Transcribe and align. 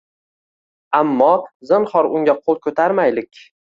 Ammo 0.99 1.27
zinhor 1.73 2.09
unga 2.21 2.35
qo‘l 2.49 2.59
ko‘tarmaylik. 2.65 3.45